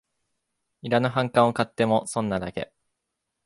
[0.81, 2.73] いらぬ反感を買っても損なだけ